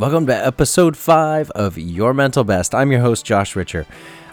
[0.00, 2.74] Welcome to episode five of Your Mental Best.
[2.74, 3.84] I'm your host, Josh Ritcher.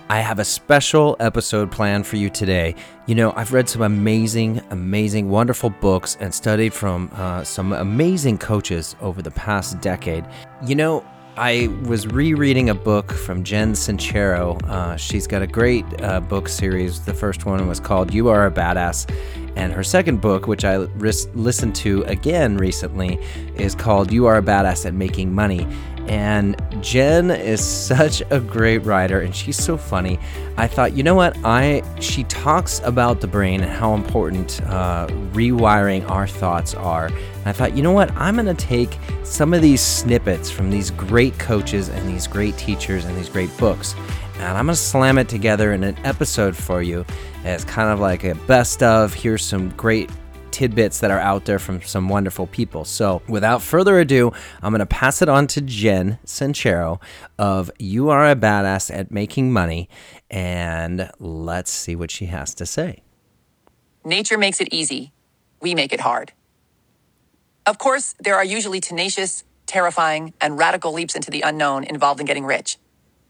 [0.07, 2.73] I have a special episode planned for you today.
[3.05, 8.37] You know, I've read some amazing, amazing, wonderful books and studied from uh, some amazing
[8.37, 10.23] coaches over the past decade.
[10.65, 11.05] You know,
[11.39, 14.59] I was rereading a book from Jen Sincero.
[14.63, 17.05] Uh, she's got a great uh, book series.
[17.05, 19.07] The first one was called You Are a Badass.
[19.55, 23.19] And her second book, which I ris- listened to again recently,
[23.55, 25.67] is called You Are a Badass at Making Money.
[26.07, 30.19] And Jen is such a great writer and she's so funny.
[30.57, 31.37] I thought, you know what?
[31.43, 37.07] I she talks about the brain and how important uh, rewiring our thoughts are.
[37.07, 38.11] And I thought, you know what?
[38.15, 42.57] I'm going to take some of these snippets from these great coaches and these great
[42.57, 43.95] teachers and these great books
[44.39, 47.05] and I'm going to slam it together in an episode for you
[47.43, 49.13] as kind of like a best of.
[49.13, 50.11] Here's some great
[50.57, 52.83] tidbits that are out there from some wonderful people.
[52.83, 54.31] So, without further ado,
[54.63, 56.99] I'm going to pass it on to Jen Sincero
[57.37, 59.87] of You Are a Badass at Making Money,
[60.31, 63.03] and let's see what she has to say.
[64.03, 65.13] Nature makes it easy,
[65.61, 66.33] we make it hard.
[67.67, 72.25] Of course, there are usually tenacious, terrifying, and radical leaps into the unknown involved in
[72.25, 72.77] getting rich.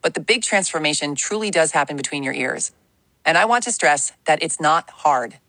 [0.02, 2.72] But the big transformation truly does happen between your ears.
[3.26, 5.40] And I want to stress that it's not hard.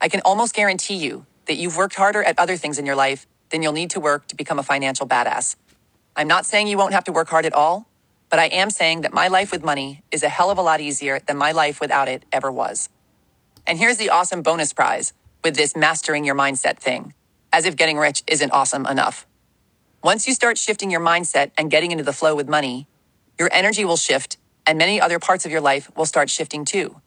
[0.00, 3.26] I can almost guarantee you that you've worked harder at other things in your life
[3.50, 5.56] than you'll need to work to become a financial badass.
[6.16, 7.86] I'm not saying you won't have to work hard at all,
[8.30, 10.80] but I am saying that my life with money is a hell of a lot
[10.80, 12.88] easier than my life without it ever was.
[13.66, 15.12] And here's the awesome bonus prize
[15.44, 17.14] with this mastering your mindset thing,
[17.52, 19.26] as if getting rich isn't awesome enough.
[20.02, 22.86] Once you start shifting your mindset and getting into the flow with money,
[23.38, 27.00] your energy will shift and many other parts of your life will start shifting too.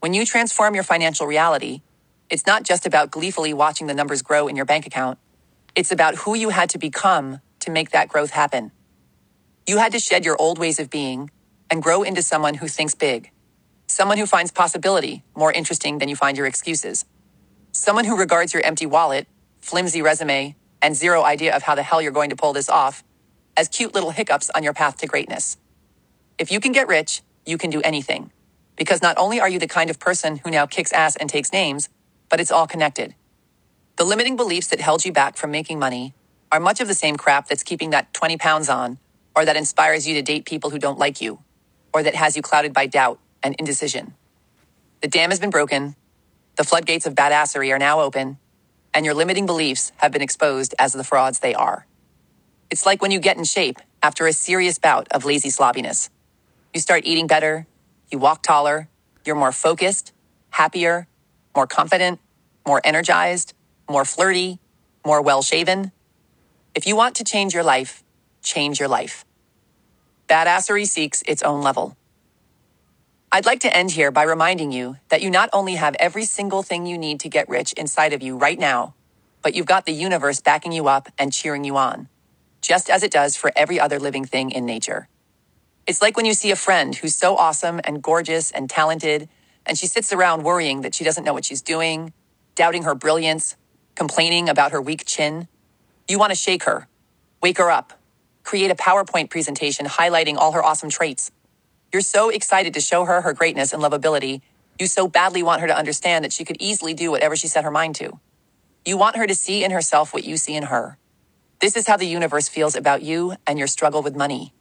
[0.00, 1.82] When you transform your financial reality,
[2.30, 5.18] it's not just about gleefully watching the numbers grow in your bank account.
[5.74, 8.72] It's about who you had to become to make that growth happen.
[9.66, 11.30] You had to shed your old ways of being
[11.70, 13.30] and grow into someone who thinks big.
[13.86, 17.04] Someone who finds possibility more interesting than you find your excuses.
[17.72, 19.26] Someone who regards your empty wallet,
[19.60, 23.02] flimsy resume, and zero idea of how the hell you're going to pull this off
[23.56, 25.56] as cute little hiccups on your path to greatness.
[26.38, 28.30] If you can get rich, you can do anything.
[28.76, 31.52] Because not only are you the kind of person who now kicks ass and takes
[31.52, 31.88] names,
[32.34, 33.14] but it's all connected.
[33.94, 36.14] The limiting beliefs that held you back from making money
[36.50, 38.98] are much of the same crap that's keeping that 20 pounds on,
[39.36, 41.38] or that inspires you to date people who don't like you,
[41.92, 44.14] or that has you clouded by doubt and indecision.
[45.00, 45.94] The dam has been broken,
[46.56, 48.38] the floodgates of badassery are now open,
[48.92, 51.86] and your limiting beliefs have been exposed as the frauds they are.
[52.68, 56.10] It's like when you get in shape after a serious bout of lazy sloppiness.
[56.74, 57.68] You start eating better,
[58.10, 58.88] you walk taller,
[59.24, 60.12] you're more focused,
[60.50, 61.06] happier,
[61.54, 62.18] more confident,
[62.66, 63.54] more energized,
[63.88, 64.58] more flirty,
[65.04, 65.92] more well shaven.
[66.74, 68.02] If you want to change your life,
[68.42, 69.24] change your life.
[70.28, 71.96] Badassery seeks its own level.
[73.30, 76.62] I'd like to end here by reminding you that you not only have every single
[76.62, 78.94] thing you need to get rich inside of you right now,
[79.42, 82.08] but you've got the universe backing you up and cheering you on,
[82.62, 85.08] just as it does for every other living thing in nature.
[85.86, 89.28] It's like when you see a friend who's so awesome and gorgeous and talented,
[89.66, 92.12] and she sits around worrying that she doesn't know what she's doing,
[92.54, 93.56] doubting her brilliance,
[93.94, 95.48] complaining about her weak chin.
[96.08, 96.88] You want to shake her,
[97.42, 97.98] wake her up,
[98.42, 101.30] create a PowerPoint presentation highlighting all her awesome traits.
[101.92, 104.42] You're so excited to show her her greatness and lovability.
[104.78, 107.64] You so badly want her to understand that she could easily do whatever she set
[107.64, 108.18] her mind to.
[108.84, 110.98] You want her to see in herself what you see in her.
[111.60, 114.52] This is how the universe feels about you and your struggle with money.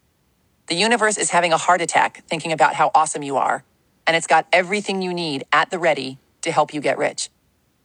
[0.67, 3.65] The universe is having a heart attack thinking about how awesome you are,
[4.07, 7.29] and it's got everything you need at the ready to help you get rich.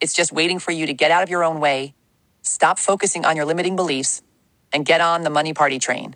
[0.01, 1.95] It's just waiting for you to get out of your own way,
[2.43, 4.23] stop focusing on your limiting beliefs,
[4.73, 6.15] and get on the money party train.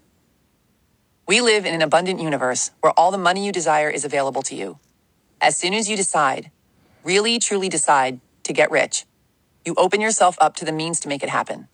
[1.27, 4.55] We live in an abundant universe where all the money you desire is available to
[4.55, 4.79] you.
[5.41, 6.51] As soon as you decide,
[7.03, 9.05] really truly decide to get rich,
[9.65, 11.69] you open yourself up to the means to make it happen.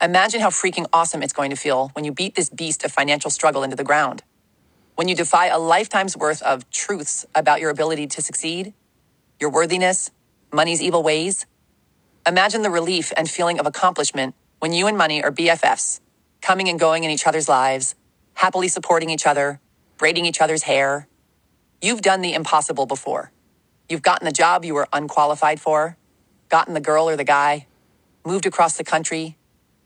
[0.00, 3.30] Imagine how freaking awesome it's going to feel when you beat this beast of financial
[3.30, 4.22] struggle into the ground.
[4.94, 8.74] When you defy a lifetime's worth of truths about your ability to succeed,
[9.40, 10.10] your worthiness,
[10.52, 11.46] money's evil ways.
[12.26, 16.00] Imagine the relief and feeling of accomplishment when you and money are BFFs,
[16.40, 17.94] coming and going in each other's lives,
[18.34, 19.60] happily supporting each other,
[19.96, 21.08] braiding each other's hair.
[21.80, 23.30] You've done the impossible before.
[23.88, 25.96] You've gotten the job you were unqualified for,
[26.48, 27.66] gotten the girl or the guy,
[28.26, 29.36] moved across the country,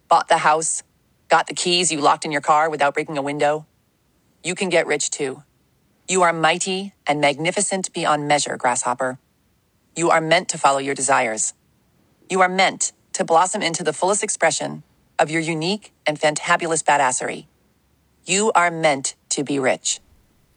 [0.08, 0.82] bought the house,
[1.28, 3.66] got the keys you locked in your car without breaking a window.
[4.42, 5.42] You can get rich too.
[6.08, 9.18] You are mighty and magnificent beyond measure, Grasshopper.
[9.94, 11.54] You are meant to follow your desires.
[12.30, 14.82] You are meant to blossom into the fullest expression
[15.18, 17.46] of your unique and fantabulous badassery.
[18.24, 20.00] You are meant to be rich.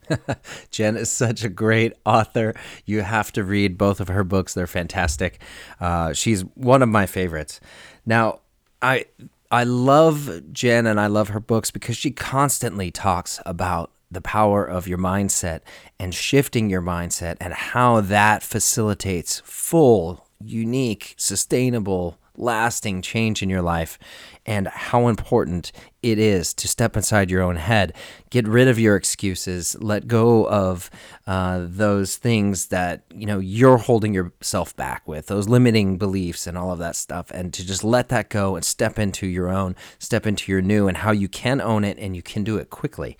[0.70, 2.54] Jen is such a great author.
[2.84, 4.54] You have to read both of her books.
[4.54, 5.40] They're fantastic.
[5.80, 7.60] Uh, she's one of my favorites.
[8.04, 8.40] Now,
[8.80, 9.06] I
[9.50, 14.64] I love Jen and I love her books because she constantly talks about the power
[14.64, 15.60] of your mindset
[15.98, 23.62] and shifting your mindset and how that facilitates full, unique, sustainable lasting change in your
[23.62, 23.98] life
[24.44, 25.72] and how important
[26.02, 27.92] it is to step inside your own head.
[28.30, 29.76] Get rid of your excuses.
[29.80, 30.90] Let go of
[31.26, 36.56] uh, those things that you know you're holding yourself back with, those limiting beliefs and
[36.56, 39.74] all of that stuff, and to just let that go and step into your own,
[39.98, 42.70] step into your new, and how you can own it and you can do it
[42.70, 43.16] quickly.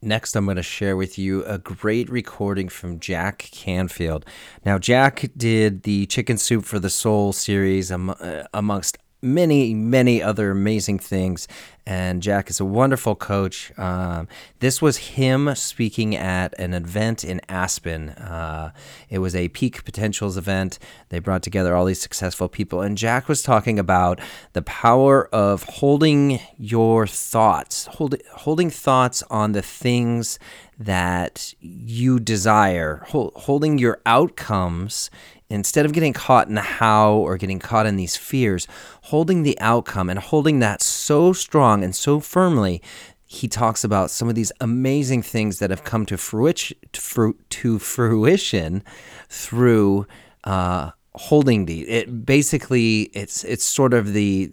[0.00, 4.24] Next, I'm going to share with you a great recording from Jack Canfield.
[4.64, 10.50] Now, Jack did the Chicken Soup for the Soul series uh, amongst many, many other
[10.50, 11.48] amazing things.
[11.86, 13.72] And Jack is a wonderful coach.
[13.78, 14.28] Um,
[14.60, 18.10] this was him speaking at an event in Aspen.
[18.10, 18.72] Uh,
[19.08, 20.78] it was a Peak Potentials event.
[21.08, 22.82] They brought together all these successful people.
[22.82, 24.20] And Jack was talking about
[24.52, 30.38] the power of holding your thoughts, hold, holding thoughts on the things
[30.78, 35.10] that you desire, hold, holding your outcomes
[35.50, 38.66] instead of getting caught in the how or getting caught in these fears,
[39.02, 42.82] holding the outcome and holding that so strong and so firmly,
[43.24, 48.82] he talks about some of these amazing things that have come to fruition, to fruition
[49.28, 50.06] through
[50.44, 51.88] uh, holding the.
[51.88, 54.50] It basically it's it's sort of the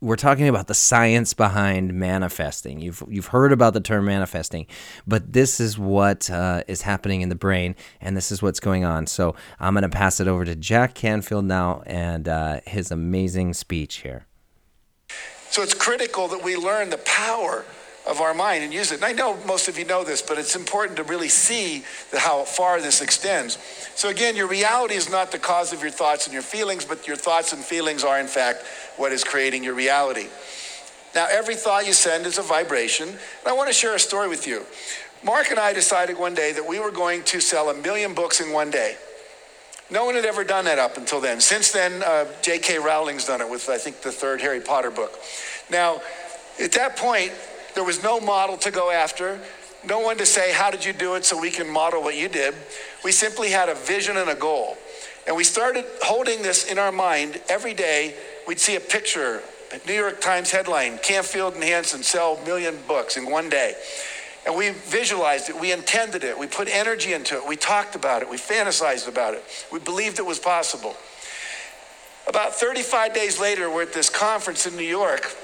[0.00, 2.80] we're talking about the science behind manifesting.
[2.80, 4.66] You've you've heard about the term manifesting,
[5.06, 8.84] but this is what uh, is happening in the brain, and this is what's going
[8.84, 9.06] on.
[9.06, 13.54] So I'm going to pass it over to Jack Canfield now and uh, his amazing
[13.54, 14.26] speech here.
[15.50, 17.64] So it's critical that we learn the power
[18.06, 18.96] of our mind and use it.
[18.96, 21.84] And I know most of you know this, but it's important to really see
[22.16, 23.58] how far this extends.
[23.94, 27.06] So again, your reality is not the cause of your thoughts and your feelings, but
[27.06, 28.64] your thoughts and feelings are in fact
[28.96, 30.28] what is creating your reality.
[31.14, 33.08] Now, every thought you send is a vibration.
[33.08, 34.64] And I want to share a story with you.
[35.24, 38.40] Mark and I decided one day that we were going to sell a million books
[38.40, 38.96] in one day.
[39.90, 41.40] No one had ever done that up until then.
[41.40, 42.78] Since then, uh, J.K.
[42.78, 45.18] Rowling's done it with, I think, the third Harry Potter book.
[45.70, 46.02] Now,
[46.60, 47.32] at that point,
[47.76, 49.38] there was no model to go after,
[49.86, 52.28] no one to say, How did you do it so we can model what you
[52.28, 52.54] did?
[53.04, 54.76] We simply had a vision and a goal.
[55.28, 58.14] And we started holding this in our mind every day.
[58.48, 59.42] We'd see a picture,
[59.72, 63.74] a New York Times headline Canfield and Hansen sell million books in one day.
[64.46, 68.22] And we visualized it, we intended it, we put energy into it, we talked about
[68.22, 70.96] it, we fantasized about it, we believed it was possible.
[72.28, 75.36] About 35 days later, we're at this conference in New York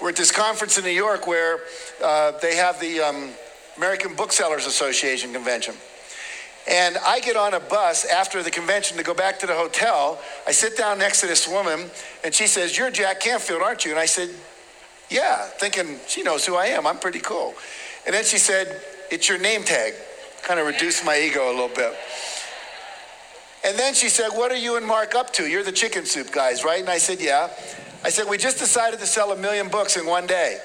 [0.00, 1.60] We're at this conference in New York where
[2.02, 3.30] uh, they have the um,
[3.76, 5.74] American Booksellers Association convention.
[6.68, 10.20] And I get on a bus after the convention to go back to the hotel.
[10.46, 11.90] I sit down next to this woman,
[12.22, 13.90] and she says, You're Jack Canfield, aren't you?
[13.90, 14.30] And I said,
[15.08, 16.86] Yeah, thinking she knows who I am.
[16.86, 17.54] I'm pretty cool.
[18.06, 18.80] And then she said,
[19.10, 19.94] It's your name tag.
[20.42, 21.96] Kind of reduced my ego a little bit.
[23.64, 25.46] And then she said, What are you and Mark up to?
[25.48, 26.80] You're the chicken soup guys, right?
[26.80, 27.50] And I said, Yeah.
[28.04, 30.58] I said, We just decided to sell a million books in one day.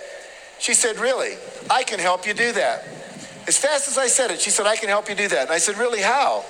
[0.59, 1.35] She said, Really?
[1.69, 2.85] I can help you do that.
[3.47, 5.43] As fast as I said it, she said, I can help you do that.
[5.43, 6.01] And I said, Really?
[6.01, 6.45] How?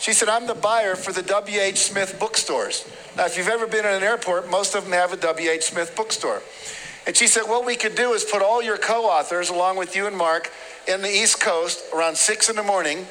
[0.00, 1.76] She said, I'm the buyer for the W.H.
[1.76, 2.88] Smith bookstores.
[3.16, 5.62] Now, if you've ever been in an airport, most of them have a W.H.
[5.62, 6.40] Smith bookstore.
[7.06, 9.96] And she said, What we could do is put all your co authors, along with
[9.96, 10.52] you and Mark,
[10.86, 13.06] in the East Coast around six in the morning.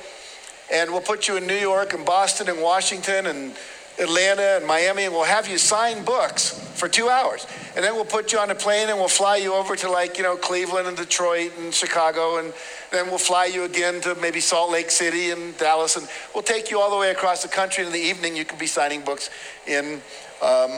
[0.72, 3.56] And we'll put you in New York and Boston and Washington and
[4.00, 7.48] Atlanta and Miami, and we'll have you sign books for two hours.
[7.76, 10.18] And then we'll put you on a plane and we'll fly you over to like,
[10.18, 12.38] you know, Cleveland and Detroit and Chicago.
[12.38, 12.54] And
[12.92, 15.96] then we'll fly you again to maybe Salt Lake City and Dallas.
[15.96, 17.84] And we'll take you all the way across the country.
[17.84, 19.30] And in the evening, you can be signing books
[19.66, 20.02] in
[20.42, 20.72] um,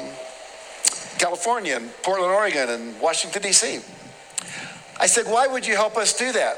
[1.17, 3.79] California and Portland, Oregon and Washington, D.C.
[4.99, 6.57] I said, why would you help us do that?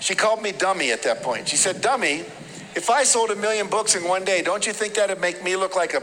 [0.00, 1.48] She called me dummy at that point.
[1.48, 2.24] She said, dummy,
[2.74, 5.56] if I sold a million books in one day, don't you think that'd make me
[5.56, 6.02] look like a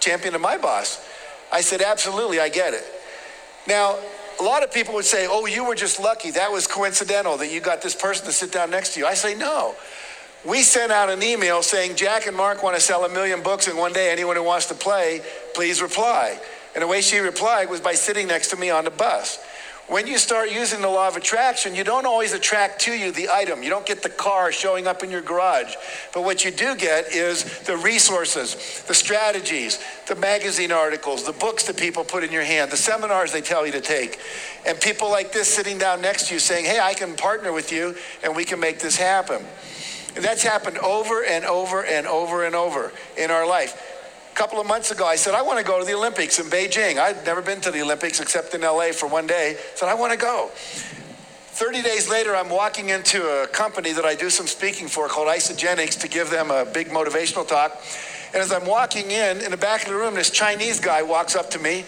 [0.00, 1.06] champion of my boss?
[1.52, 2.84] I said, absolutely, I get it.
[3.66, 3.98] Now,
[4.40, 6.30] a lot of people would say, oh, you were just lucky.
[6.30, 9.06] That was coincidental that you got this person to sit down next to you.
[9.06, 9.74] I say, no.
[10.44, 13.68] We sent out an email saying, Jack and Mark want to sell a million books
[13.68, 14.10] in one day.
[14.10, 15.20] Anyone who wants to play,
[15.54, 16.38] please reply.
[16.74, 19.38] And the way she replied was by sitting next to me on the bus.
[19.90, 23.28] When you start using the law of attraction, you don't always attract to you the
[23.28, 23.60] item.
[23.64, 25.74] You don't get the car showing up in your garage.
[26.14, 31.64] But what you do get is the resources, the strategies, the magazine articles, the books
[31.66, 34.20] that people put in your hand, the seminars they tell you to take,
[34.64, 37.72] and people like this sitting down next to you saying, hey, I can partner with
[37.72, 39.44] you and we can make this happen.
[40.14, 43.89] And that's happened over and over and over and over in our life
[44.34, 46.98] couple of months ago, I said, I want to go to the Olympics in Beijing.
[46.98, 49.56] I'd never been to the Olympics except in LA for one day.
[49.58, 50.50] I said, I want to go.
[50.54, 55.28] 30 days later, I'm walking into a company that I do some speaking for called
[55.28, 57.82] Isagenix to give them a big motivational talk.
[58.32, 61.36] And as I'm walking in, in the back of the room, this Chinese guy walks
[61.36, 61.84] up to me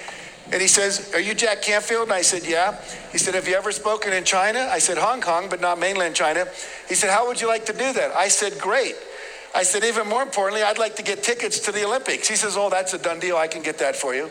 [0.52, 2.04] and he says, Are you Jack Canfield?
[2.04, 2.78] And I said, Yeah.
[3.10, 4.68] He said, Have you ever spoken in China?
[4.70, 6.46] I said, Hong Kong, but not mainland China.
[6.88, 8.10] He said, How would you like to do that?
[8.14, 8.96] I said, Great.
[9.54, 12.26] I said, even more importantly, I'd like to get tickets to the Olympics.
[12.26, 13.36] He says, oh, that's a done deal.
[13.36, 14.30] I can get that for you.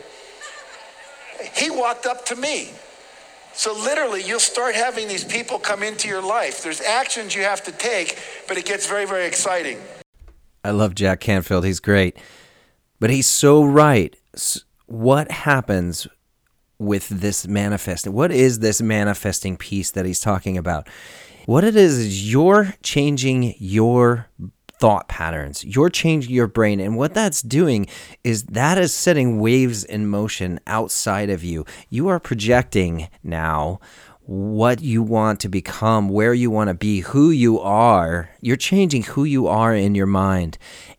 [1.56, 2.72] He walked up to me.
[3.54, 6.64] So literally, you'll start having these people come into your life.
[6.64, 9.78] There's actions you have to take, but it gets very, very exciting.
[10.64, 11.66] I love Jack Canfield.
[11.66, 12.18] He's great.
[13.00, 14.16] But he's so right.
[14.86, 16.08] What happens
[16.80, 18.14] with this manifesting?
[18.14, 20.88] What is this manifesting piece that he's talking about?
[21.46, 24.28] What it is is you're changing your
[24.82, 25.64] thought patterns.
[25.64, 26.80] You're changing your brain.
[26.80, 27.86] And what that's doing
[28.24, 31.66] is that is setting waves in motion outside of you.
[31.90, 33.80] You are projecting now
[34.24, 38.32] what you want to become, where you want to be, who you are.
[38.42, 40.58] You're changing who you are in your mind.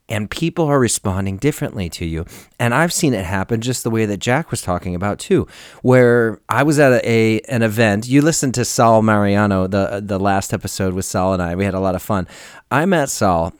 [0.08, 2.26] And people are responding differently to you.
[2.60, 5.48] And I've seen it happen just the way that Jack was talking about too,
[5.80, 8.06] where I was at a, a an event.
[8.06, 11.54] You listened to Sal Mariano, the the last episode with Sal and I.
[11.54, 12.28] We had a lot of fun.
[12.70, 13.54] I met Sal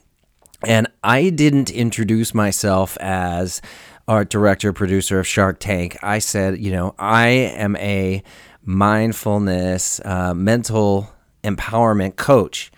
[0.65, 3.61] and I didn't introduce myself as
[4.07, 5.97] art director, producer of Shark Tank.
[6.03, 8.23] I said, you know, I am a
[8.63, 12.71] mindfulness, uh, mental empowerment coach.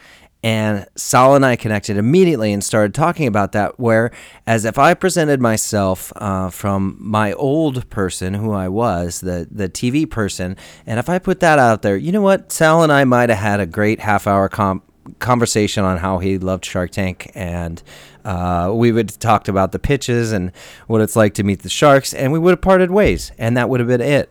[0.44, 3.80] And Sal and I connected immediately and started talking about that.
[3.80, 4.12] Where,
[4.46, 9.68] as if I presented myself uh, from my old person, who I was, the the
[9.68, 13.06] TV person, and if I put that out there, you know what, Sal and I
[13.06, 14.84] might have had a great half hour comp
[15.19, 17.81] conversation on how he loved Shark Tank, and
[18.24, 20.51] uh, we would have talked about the pitches and
[20.88, 23.69] what it's like to meet the sharks, and we would have parted ways, and that
[23.69, 24.29] would have been it.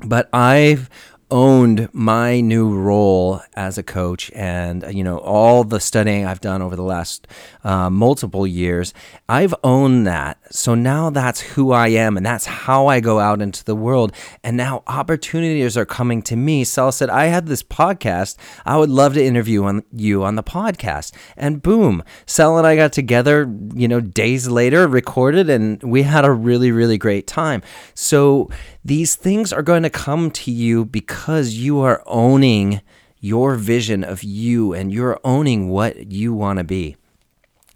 [0.00, 0.90] But I've
[1.30, 6.62] owned my new role as a coach and you know all the studying I've done
[6.62, 7.26] over the last
[7.64, 8.94] uh, multiple years
[9.28, 13.42] I've owned that so now that's who I am and that's how I go out
[13.42, 14.12] into the world.
[14.42, 16.64] And now opportunities are coming to me.
[16.64, 18.36] Sal said I had this podcast.
[18.64, 21.12] I would love to interview on you on the podcast.
[21.36, 26.24] And boom Sal and I got together you know days later recorded and we had
[26.24, 27.62] a really really great time.
[27.94, 28.50] So
[28.84, 32.80] these things are going to come to you because you are owning
[33.20, 36.96] your vision of you and you're owning what you want to be.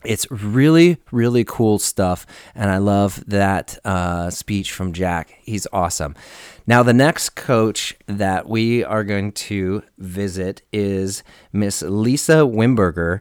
[0.04, 2.26] It's really, really cool stuff.
[2.54, 5.34] And I love that uh, speech from Jack.
[5.42, 6.14] He's awesome.
[6.66, 13.20] Now, the next coach that we are going to visit is Miss Lisa Wimberger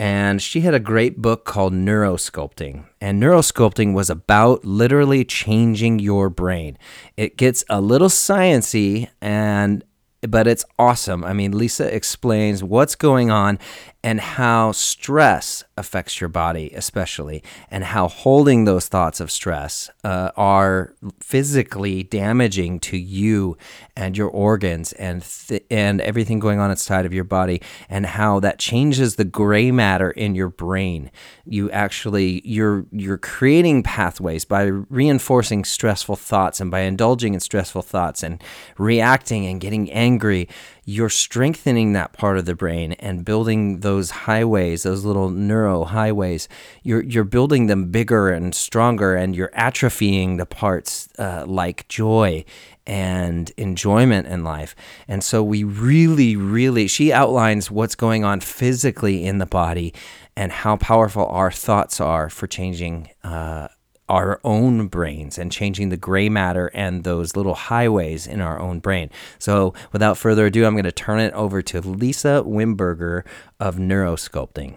[0.00, 2.86] and she had a great book called Neurosculpting.
[3.02, 6.78] And neurosculpting was about literally changing your brain.
[7.18, 9.84] It gets a little sciency and
[10.22, 11.22] but it's awesome.
[11.24, 13.58] I mean, Lisa explains what's going on
[14.02, 20.30] and how stress affects your body, especially, and how holding those thoughts of stress uh,
[20.36, 23.56] are physically damaging to you
[23.96, 28.38] and your organs and th- and everything going on inside of your body, and how
[28.40, 31.10] that changes the gray matter in your brain.
[31.44, 37.82] You actually you're you're creating pathways by reinforcing stressful thoughts and by indulging in stressful
[37.82, 38.42] thoughts and
[38.78, 40.48] reacting and getting angry
[40.90, 46.48] you're strengthening that part of the brain and building those highways, those little neuro highways.
[46.82, 52.44] You're you're building them bigger and stronger, and you're atrophying the parts uh, like joy
[52.86, 54.74] and enjoyment in life.
[55.06, 59.94] And so we really, really, she outlines what's going on physically in the body
[60.34, 63.10] and how powerful our thoughts are for changing.
[63.22, 63.68] Uh,
[64.10, 68.80] our own brains and changing the gray matter and those little highways in our own
[68.80, 69.08] brain.
[69.38, 73.24] So, without further ado, I'm going to turn it over to Lisa Wimberger
[73.60, 74.74] of Neurosculpting.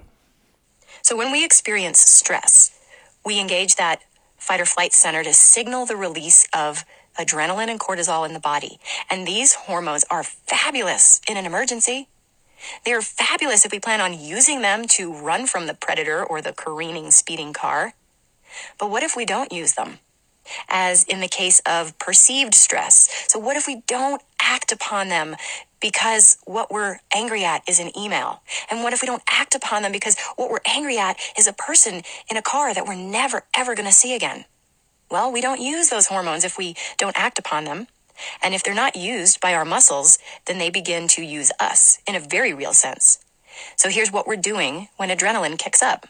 [1.01, 2.79] So, when we experience stress,
[3.25, 4.03] we engage that
[4.37, 6.85] fight or flight center to signal the release of
[7.17, 8.79] adrenaline and cortisol in the body.
[9.09, 12.07] And these hormones are fabulous in an emergency.
[12.85, 16.39] They are fabulous if we plan on using them to run from the predator or
[16.39, 17.93] the careening, speeding car.
[18.79, 19.99] But what if we don't use them?
[20.67, 23.25] As in the case of perceived stress.
[23.29, 25.35] So, what if we don't act upon them
[25.79, 28.41] because what we're angry at is an email?
[28.69, 31.53] And what if we don't act upon them because what we're angry at is a
[31.53, 34.45] person in a car that we're never, ever going to see again?
[35.09, 37.87] Well, we don't use those hormones if we don't act upon them.
[38.41, 42.15] And if they're not used by our muscles, then they begin to use us in
[42.15, 43.23] a very real sense.
[43.75, 46.07] So here's what we're doing when adrenaline kicks up.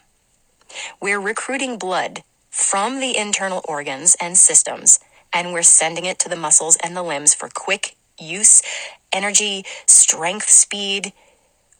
[1.00, 2.22] We're recruiting blood
[2.54, 5.00] from the internal organs and systems,
[5.32, 8.62] and we're sending it to the muscles and the limbs for quick use,
[9.12, 11.12] energy, strength, speed.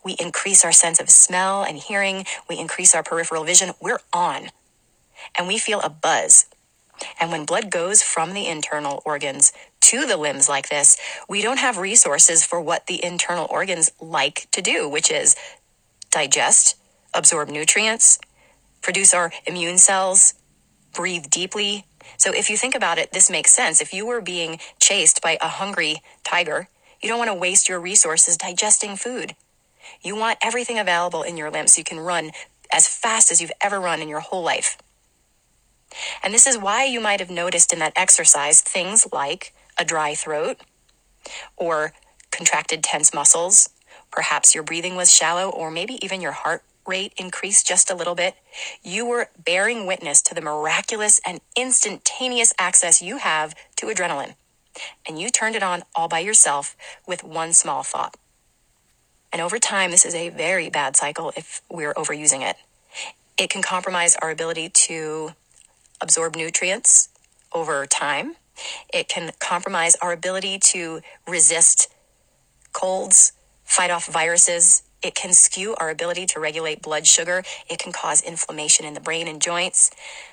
[0.04, 2.24] We increase our sense of smell and hearing.
[2.48, 3.70] We increase our peripheral vision.
[3.80, 4.48] We're on.
[5.38, 6.46] And we feel a buzz.
[7.20, 9.52] And when blood goes from the internal organs
[9.82, 10.96] to the limbs like this,
[11.28, 15.36] we don't have resources for what the internal organs like to do, which is
[16.10, 16.74] digest,
[17.14, 18.18] absorb nutrients,
[18.82, 20.34] produce our immune cells,
[20.94, 21.86] breathe deeply.
[22.16, 23.80] So if you think about it, this makes sense.
[23.80, 26.68] If you were being chased by a hungry tiger,
[27.02, 29.34] you don't want to waste your resources digesting food.
[30.02, 32.30] You want everything available in your limbs so you can run
[32.72, 34.78] as fast as you've ever run in your whole life.
[36.22, 40.14] And this is why you might have noticed in that exercise things like a dry
[40.14, 40.58] throat
[41.56, 41.92] or
[42.30, 43.70] contracted tense muscles.
[44.10, 48.14] Perhaps your breathing was shallow, or maybe even your heart rate increased just a little
[48.14, 48.34] bit.
[48.82, 54.34] You were bearing witness to the miraculous and instantaneous access you have to adrenaline.
[55.06, 56.76] And you turned it on all by yourself
[57.06, 58.16] with one small thought.
[59.32, 62.56] And over time, this is a very bad cycle if we're overusing it.
[63.36, 65.30] It can compromise our ability to
[66.00, 67.08] absorb nutrients
[67.52, 68.36] over time.
[68.92, 71.92] It can compromise our ability to resist
[72.72, 73.32] colds,
[73.64, 74.82] fight off viruses.
[75.04, 77.44] It can skew our ability to regulate blood sugar.
[77.68, 79.90] It can cause inflammation in the brain and joints,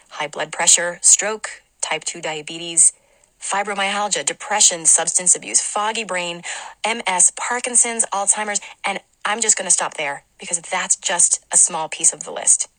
[0.10, 2.94] high blood pressure, stroke, type 2 diabetes,
[3.40, 6.42] fibromyalgia, depression, substance abuse, foggy brain,
[6.88, 11.90] MS, Parkinson's, Alzheimer's, and I'm just going to stop there because that's just a small
[11.90, 12.70] piece of the list.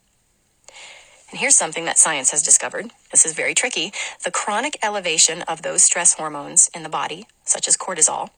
[1.30, 2.90] And here's something that science has discovered.
[3.10, 3.92] This is very tricky.
[4.24, 8.30] The chronic elevation of those stress hormones in the body, such as cortisol,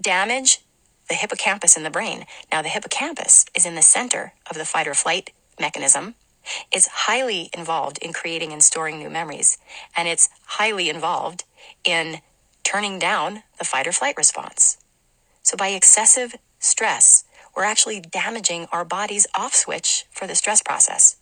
[0.00, 0.60] damage
[1.08, 2.26] the hippocampus in the brain.
[2.52, 6.14] Now, the hippocampus is in the center of the fight or flight mechanism.
[6.72, 9.58] It's highly involved in creating and storing new memories,
[9.96, 11.44] and it's highly involved
[11.84, 12.20] in
[12.64, 14.78] turning down the fight or flight response.
[15.42, 17.24] So, by excessive stress,
[17.56, 21.16] we're actually damaging our body's off switch for the stress process.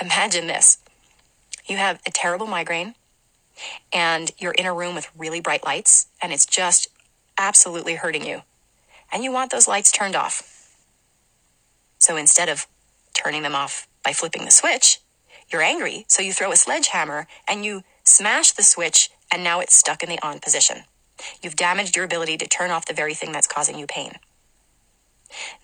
[0.00, 0.78] Imagine this
[1.66, 2.94] you have a terrible migraine,
[3.92, 6.88] and you're in a room with really bright lights, and it's just
[7.38, 8.42] absolutely hurting you.
[9.14, 10.76] And you want those lights turned off.
[11.98, 12.66] So instead of
[13.14, 15.00] turning them off by flipping the switch,
[15.50, 19.74] you're angry, so you throw a sledgehammer and you smash the switch, and now it's
[19.74, 20.82] stuck in the on position.
[21.40, 24.14] You've damaged your ability to turn off the very thing that's causing you pain.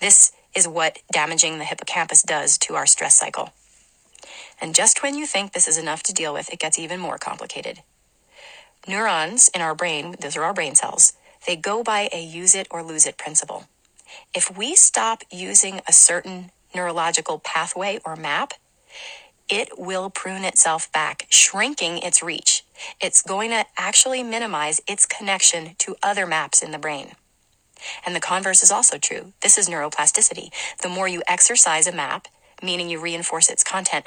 [0.01, 3.51] This is what damaging the hippocampus does to our stress cycle.
[4.61, 7.19] And just when you think this is enough to deal with, it gets even more
[7.19, 7.83] complicated.
[8.87, 11.15] Neurons in our brain, those are our brain cells,
[11.47, 13.67] they go by a use it or lose it principle.
[14.35, 18.55] If we stop using a certain neurological pathway or map,
[19.49, 22.65] it will prune itself back, shrinking its reach.
[23.01, 27.13] It's going to actually minimize its connection to other maps in the brain.
[28.07, 29.33] And the converse is also true.
[29.43, 30.51] This is neuroplasticity.
[30.83, 32.29] The more you exercise a map,
[32.63, 34.07] meaning you reinforce its content,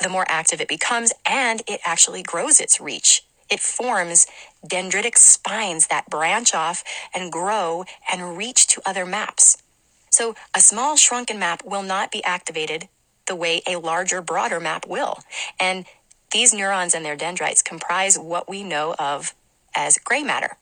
[0.00, 3.22] the more active it becomes and it actually grows its reach.
[3.50, 4.26] It forms
[4.66, 9.62] dendritic spines that branch off and grow and reach to other maps.
[10.10, 12.88] So a small shrunken map will not be activated
[13.26, 15.20] the way a larger, broader map will.
[15.58, 15.86] And
[16.32, 19.34] these neurons and their dendrites comprise what we know of
[19.74, 20.56] as gray matter.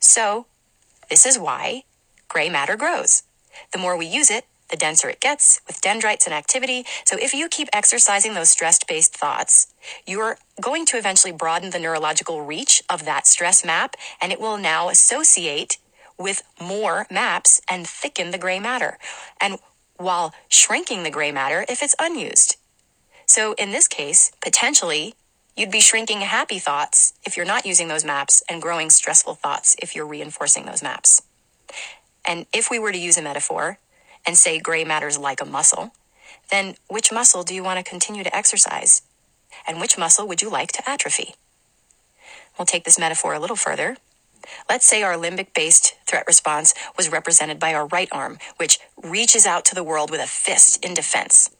[0.00, 0.46] So
[1.08, 1.84] this is why
[2.28, 3.22] gray matter grows.
[3.72, 6.84] The more we use it, the denser it gets with dendrites and activity.
[7.04, 9.68] So if you keep exercising those stress based thoughts,
[10.06, 14.58] you're going to eventually broaden the neurological reach of that stress map, and it will
[14.58, 15.78] now associate
[16.18, 18.98] with more maps and thicken the gray matter.
[19.40, 19.58] And
[19.96, 22.56] while shrinking the gray matter if it's unused.
[23.26, 25.14] So in this case, potentially,
[25.56, 29.74] you'd be shrinking happy thoughts if you're not using those maps and growing stressful thoughts
[29.80, 31.22] if you're reinforcing those maps.
[32.24, 33.78] And if we were to use a metaphor,
[34.26, 35.92] and say gray matters like a muscle,
[36.50, 39.02] then which muscle do you want to continue to exercise?
[39.66, 41.34] And which muscle would you like to atrophy?
[42.58, 43.96] We'll take this metaphor a little further.
[44.68, 49.46] Let's say our limbic based threat response was represented by our right arm, which reaches
[49.46, 51.50] out to the world with a fist in defense.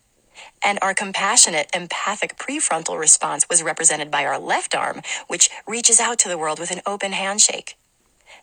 [0.64, 6.18] And our compassionate, empathic prefrontal response was represented by our left arm, which reaches out
[6.20, 7.76] to the world with an open handshake.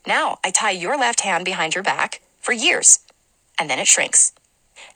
[0.07, 2.99] Now I tie your left hand behind your back for years,
[3.59, 4.33] and then it shrinks.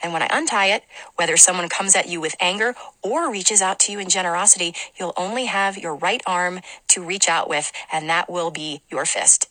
[0.02, 0.84] And when I untie it,
[1.15, 5.13] whether someone comes at you with anger or reaches out to you in generosity, you'll
[5.17, 9.50] only have your right arm to reach out with, and that will be your fist.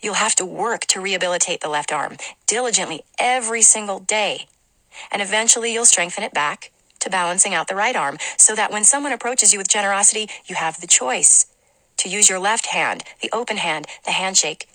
[0.00, 4.46] You'll have to work to rehabilitate the left arm diligently every single day.
[5.10, 6.70] And eventually you'll strengthen it back
[7.00, 10.54] to balancing out the right arm so that when someone approaches you with generosity, you
[10.54, 11.46] have the choice
[11.96, 14.68] to use your left hand, the open hand, the handshake.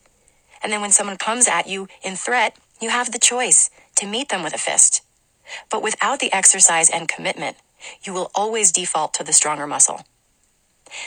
[0.63, 4.29] And then when someone comes at you in threat, you have the choice to meet
[4.29, 5.01] them with a fist.
[5.69, 7.57] But without the exercise and commitment,
[8.03, 10.01] you will always default to the stronger muscle.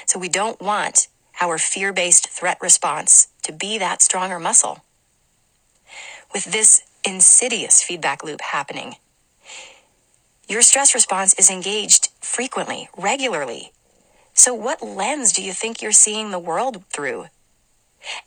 [0.06, 1.08] So we don't want
[1.40, 4.82] our fear based threat response to be that stronger muscle.
[6.32, 8.96] With this insidious feedback loop happening,
[10.48, 13.72] your stress response is engaged frequently, regularly.
[14.34, 17.26] So, what lens do you think you're seeing the world through?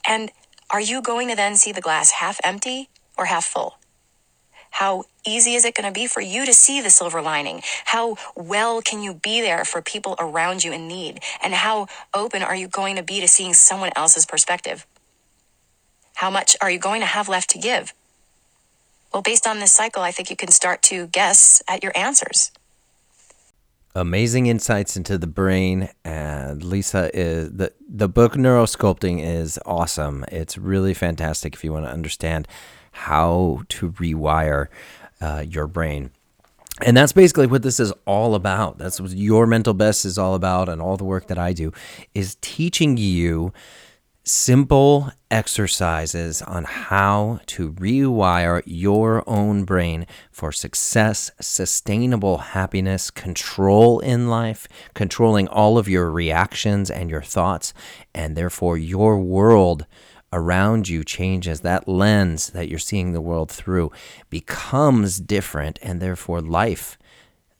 [0.06, 0.30] And
[0.70, 2.90] are you going to then see the glass half empty
[3.22, 3.78] or half full?
[4.70, 7.62] How easy is it going to be for you to see the silver lining?
[7.84, 11.20] How well can you be there for people around you in need?
[11.42, 14.86] And how open are you going to be to seeing someone else's perspective?
[16.14, 17.92] How much are you going to have left to give?
[19.12, 22.50] Well, based on this cycle, I think you can start to guess at your answers.
[23.94, 30.24] Amazing insights into the brain, and Lisa is the the book Neurosculpting is awesome.
[30.32, 32.48] It's really fantastic if you want to understand
[32.92, 34.68] how to rewire
[35.20, 36.10] uh, your brain.
[36.80, 38.78] And that's basically what this is all about.
[38.78, 41.72] That's what your mental best is all about, and all the work that I do
[42.14, 43.52] is teaching you
[44.24, 54.28] simple exercises on how to rewire your own brain for success, sustainable happiness, control in
[54.28, 57.74] life, controlling all of your reactions and your thoughts,
[58.14, 59.86] and therefore your world
[60.32, 61.60] around you changes.
[61.60, 63.92] That lens that you're seeing the world through
[64.30, 66.98] becomes different, and therefore life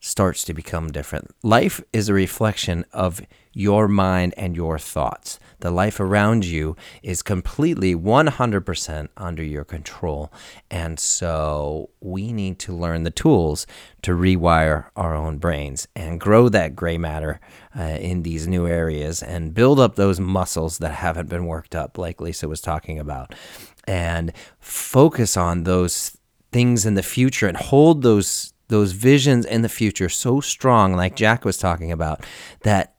[0.00, 1.30] starts to become different.
[1.42, 3.20] Life is a reflection of
[3.52, 5.38] your mind and your thoughts.
[5.60, 10.32] The life around you is completely 100% under your control.
[10.70, 13.66] And so we need to learn the tools
[14.02, 17.40] to rewire our own brains and grow that gray matter
[17.78, 21.96] uh, in these new areas and build up those muscles that haven't been worked up,
[21.96, 23.34] like Lisa was talking about,
[23.86, 26.18] and focus on those
[26.50, 31.14] things in the future and hold those those visions in the future so strong, like
[31.14, 32.24] Jack was talking about,
[32.62, 32.94] that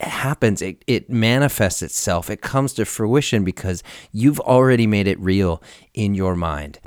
[0.00, 5.62] happens, it, it manifests itself, it comes to fruition because you've already made it real
[5.92, 6.78] in your mind.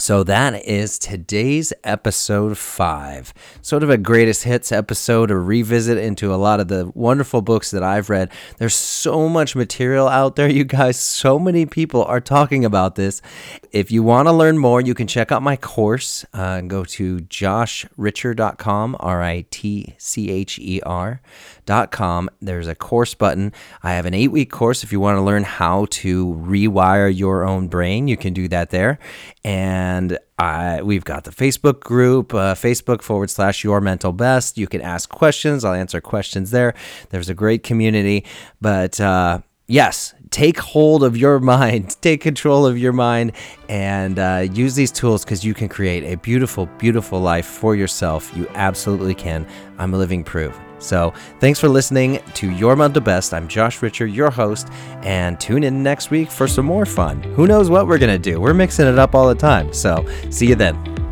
[0.00, 6.34] So that is today's episode five, sort of a greatest hits episode, a revisit into
[6.34, 8.30] a lot of the wonderful books that I've read.
[8.58, 10.98] There's so much material out there, you guys.
[10.98, 13.22] So many people are talking about this.
[13.70, 16.24] If you want to learn more, you can check out my course.
[16.34, 22.30] Uh, go to joshritcher.com, R I T C H E R.com.
[22.42, 23.52] There's a course button.
[23.84, 24.82] I have an eight week course.
[24.82, 28.70] If you want to learn how to rewire your own brain, you can do that
[28.70, 28.98] there.
[29.44, 34.56] And and I, we've got the Facebook group, uh, Facebook forward slash your mental best.
[34.56, 35.64] You can ask questions.
[35.64, 36.74] I'll answer questions there.
[37.10, 38.24] There's a great community.
[38.60, 43.32] But uh, yes, take hold of your mind, take control of your mind,
[43.68, 48.34] and uh, use these tools because you can create a beautiful, beautiful life for yourself.
[48.34, 49.46] You absolutely can.
[49.78, 50.58] I'm a living proof.
[50.84, 53.32] So, thanks for listening to Your Mental Best.
[53.32, 54.68] I'm Josh Ritcher, your host,
[55.02, 57.22] and tune in next week for some more fun.
[57.22, 58.40] Who knows what we're going to do?
[58.40, 59.72] We're mixing it up all the time.
[59.72, 61.03] So, see you then.